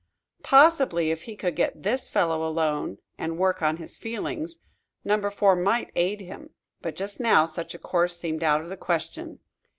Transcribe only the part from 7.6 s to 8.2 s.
a course